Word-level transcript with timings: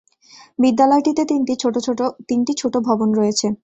বিদ্যালয়টিতে 0.59 1.23
তিনটি 2.29 2.53
ছোট 2.61 2.73
ভবন 2.87 3.09
রয়েছে। 3.19 3.47